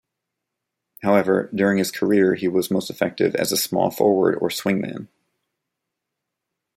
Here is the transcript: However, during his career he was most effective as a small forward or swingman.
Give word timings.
However, 1.03 1.51
during 1.53 1.77
his 1.77 1.91
career 1.91 2.33
he 2.33 2.47
was 2.47 2.71
most 2.71 2.89
effective 2.89 3.35
as 3.35 3.51
a 3.51 3.55
small 3.55 3.91
forward 3.91 4.33
or 4.41 4.49
swingman. 4.49 5.09